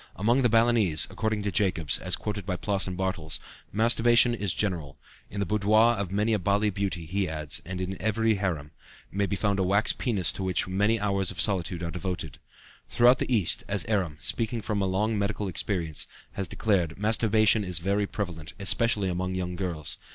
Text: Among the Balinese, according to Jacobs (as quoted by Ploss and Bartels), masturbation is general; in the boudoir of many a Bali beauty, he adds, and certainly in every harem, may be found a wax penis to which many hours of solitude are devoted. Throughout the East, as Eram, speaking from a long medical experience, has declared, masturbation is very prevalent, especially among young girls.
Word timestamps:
Among 0.15 0.41
the 0.41 0.49
Balinese, 0.49 1.05
according 1.11 1.43
to 1.43 1.51
Jacobs 1.51 1.99
(as 1.99 2.15
quoted 2.15 2.43
by 2.43 2.55
Ploss 2.57 2.87
and 2.87 2.97
Bartels), 2.97 3.39
masturbation 3.71 4.33
is 4.33 4.51
general; 4.51 4.97
in 5.29 5.39
the 5.39 5.45
boudoir 5.45 5.93
of 5.95 6.11
many 6.11 6.33
a 6.33 6.39
Bali 6.39 6.71
beauty, 6.71 7.05
he 7.05 7.29
adds, 7.29 7.61
and 7.65 7.77
certainly 7.79 7.97
in 7.99 8.01
every 8.01 8.33
harem, 8.33 8.71
may 9.11 9.27
be 9.27 9.35
found 9.35 9.59
a 9.59 9.63
wax 9.63 9.93
penis 9.93 10.31
to 10.31 10.41
which 10.43 10.67
many 10.67 10.99
hours 10.99 11.29
of 11.29 11.39
solitude 11.39 11.83
are 11.83 11.91
devoted. 11.91 12.39
Throughout 12.89 13.19
the 13.19 13.31
East, 13.31 13.63
as 13.67 13.85
Eram, 13.85 14.17
speaking 14.21 14.63
from 14.63 14.81
a 14.81 14.87
long 14.87 15.19
medical 15.19 15.47
experience, 15.47 16.07
has 16.31 16.47
declared, 16.47 16.97
masturbation 16.97 17.63
is 17.63 17.77
very 17.77 18.07
prevalent, 18.07 18.55
especially 18.57 19.07
among 19.07 19.35
young 19.35 19.55
girls. 19.55 19.99